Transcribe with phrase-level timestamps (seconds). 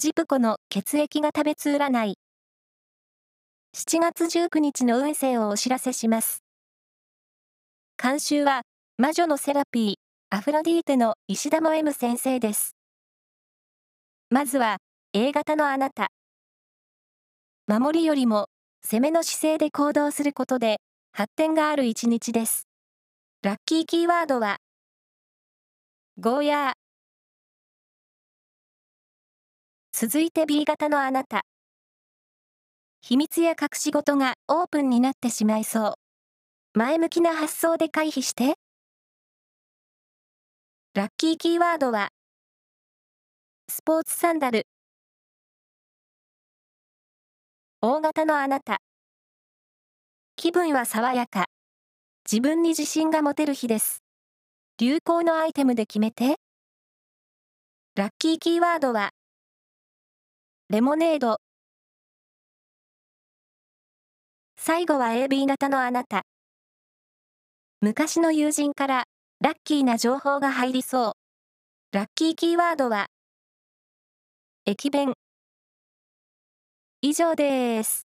[0.00, 2.18] ジプコの血液が食べつ占い。
[3.74, 6.44] 7月19日の運勢をお知らせします。
[8.00, 8.62] 監修は、
[8.96, 9.94] 魔女のセラピー、
[10.30, 12.76] アフロディーテの石田も M 先生です。
[14.30, 14.76] まずは、
[15.14, 16.10] A 型のあなた。
[17.66, 18.46] 守りよりも、
[18.84, 20.76] 攻めの姿勢で行動することで、
[21.10, 22.68] 発展がある一日です。
[23.42, 24.58] ラッキーキーワードは、
[26.20, 26.87] ゴーヤー。
[30.00, 31.40] 続いて B 型のあなた。
[33.00, 36.78] 秘密や隠し事がオープンになってしまいそう。
[36.78, 38.54] 前向きな発想で回避して。
[40.94, 42.10] ラッキーキーワードは、
[43.68, 44.68] スポーツサンダル。
[47.80, 48.78] 大型のあなた。
[50.36, 51.46] 気分は爽やか。
[52.24, 54.04] 自分に自信が持てる日です。
[54.78, 56.36] 流行のアイテムで決めて。
[57.96, 59.10] ラッキーキーワードは、
[60.70, 61.38] レモネード。
[64.58, 66.26] 最後は AB 型のあなた。
[67.80, 69.04] 昔の友人から
[69.40, 71.12] ラッキーな情報が入りそ
[71.92, 71.96] う。
[71.96, 73.06] ラッキーキーワードは、
[74.66, 75.14] 駅弁。
[77.00, 78.07] 以上です。